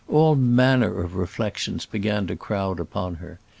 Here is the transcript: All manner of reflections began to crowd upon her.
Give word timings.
All 0.09 0.33
manner 0.35 0.99
of 1.03 1.13
reflections 1.15 1.85
began 1.85 2.25
to 2.25 2.35
crowd 2.35 2.79
upon 2.79 3.17
her. 3.17 3.37